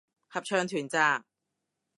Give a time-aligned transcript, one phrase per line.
[0.29, 1.25] 合唱團咋